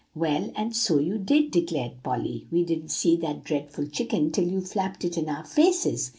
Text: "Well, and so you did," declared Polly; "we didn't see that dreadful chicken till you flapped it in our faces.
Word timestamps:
"Well, 0.15 0.51
and 0.55 0.75
so 0.75 0.97
you 0.97 1.19
did," 1.19 1.51
declared 1.51 2.01
Polly; 2.01 2.47
"we 2.49 2.65
didn't 2.65 2.89
see 2.89 3.15
that 3.17 3.43
dreadful 3.43 3.85
chicken 3.85 4.31
till 4.31 4.47
you 4.47 4.61
flapped 4.61 5.05
it 5.05 5.15
in 5.15 5.29
our 5.29 5.45
faces. 5.45 6.09